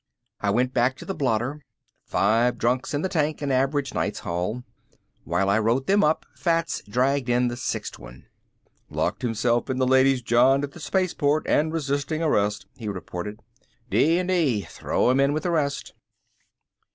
[0.39, 1.63] I went back to the blotter.
[2.05, 4.63] Five drunks in the tank, an average night's haul.
[5.25, 8.25] While I wrote them up Fats dragged in the sixth one.
[8.89, 13.41] "Locked himself in the ladies' john at the spaceport and resisting arrest," he reported.
[13.91, 14.61] "D and D.
[14.61, 15.93] Throw him in with the rest."